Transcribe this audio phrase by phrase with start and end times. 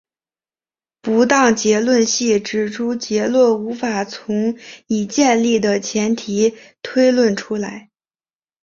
[1.01, 7.91] 不当结论系指结论无法从已建立的前提推论出来。